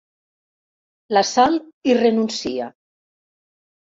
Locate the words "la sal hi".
1.17-1.95